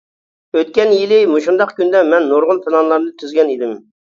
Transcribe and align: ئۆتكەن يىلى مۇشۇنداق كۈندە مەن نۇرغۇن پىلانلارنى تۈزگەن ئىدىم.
ئۆتكەن 0.59 0.93
يىلى 0.95 1.19
مۇشۇنداق 1.33 1.75
كۈندە 1.81 2.03
مەن 2.09 2.27
نۇرغۇن 2.33 2.65
پىلانلارنى 2.67 3.17
تۈزگەن 3.21 3.53
ئىدىم. 3.57 3.79